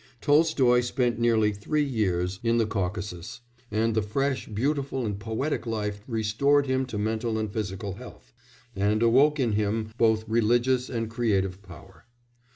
Tolstoy 0.19 0.79
spent 0.81 1.19
nearly 1.19 1.53
three 1.53 1.83
years 1.83 2.39
in 2.41 2.57
the 2.57 2.65
Caucasus, 2.65 3.41
and 3.69 3.93
the 3.93 4.01
fresh, 4.01 4.47
beautiful 4.47 5.05
and 5.05 5.19
poetic 5.19 5.67
life 5.67 6.01
restored 6.07 6.65
him 6.65 6.87
to 6.87 6.97
mental 6.97 7.37
and 7.37 7.53
physical 7.53 7.93
health, 7.93 8.33
and 8.75 9.03
awoke 9.03 9.39
in 9.39 9.51
him 9.51 9.91
both 9.99 10.27
religious 10.27 10.89
and 10.89 11.07
creative 11.07 11.61
power. 11.61 12.05